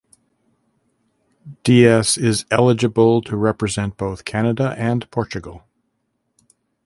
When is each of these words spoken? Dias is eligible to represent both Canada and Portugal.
Dias 1.63 2.17
is 2.17 2.45
eligible 2.49 3.21
to 3.21 3.37
represent 3.37 3.97
both 3.97 4.25
Canada 4.25 4.73
and 4.75 5.07
Portugal. 5.11 5.65